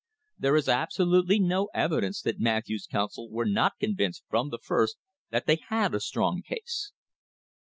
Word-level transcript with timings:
There 0.39 0.55
is 0.55 0.67
absolutely 0.67 1.37
no 1.39 1.69
evidence 1.75 2.23
that 2.23 2.39
Matthews's 2.39 2.87
counsel 2.87 3.29
were 3.29 3.45
not 3.45 3.77
convinced 3.79 4.23
from 4.27 4.49
the 4.49 4.57
first 4.57 4.97
that 5.29 5.45
they 5.45 5.59
had 5.67 5.93
a 5.93 5.99
strong 5.99 6.41
case. 6.41 6.91